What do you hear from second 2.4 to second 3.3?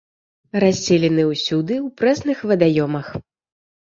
вадаёмах.